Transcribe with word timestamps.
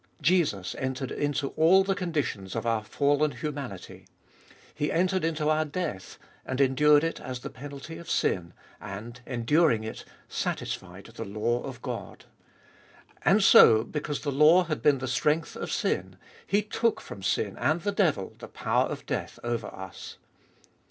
Jesus 0.23 0.73
entered 0.79 1.11
into 1.11 1.49
all 1.49 1.83
the 1.83 1.93
conditions 1.93 2.55
of 2.55 2.65
our 2.65 2.83
fallen 2.83 3.29
humanity. 3.33 4.07
He 4.73 4.91
entered 4.91 5.23
into 5.23 5.47
our 5.47 5.63
death, 5.63 6.17
and 6.43 6.59
endured 6.59 7.03
it 7.03 7.19
as 7.19 7.41
the 7.41 7.51
penalty 7.51 7.99
of 7.99 8.09
sin, 8.09 8.53
and, 8.79 9.21
enduring 9.27 9.83
it, 9.83 10.03
satisfied 10.27 11.05
the 11.05 11.23
law 11.23 11.61
of 11.61 11.83
God. 11.83 12.25
And 13.23 13.43
so, 13.43 13.83
because 13.83 14.21
the 14.21 14.31
law 14.31 14.63
had 14.63 14.81
been 14.81 14.97
the 14.97 15.07
strength 15.07 15.55
of 15.55 15.71
sin, 15.71 16.15
He 16.47 16.63
took 16.63 16.99
from 16.99 17.21
sin 17.21 17.55
and 17.59 17.81
the 17.81 17.91
devil 17.91 18.33
the 18.39 18.47
power 18.47 18.87
of 18.87 19.05
death 19.05 19.37
over 19.43 19.67
us. 19.67 20.17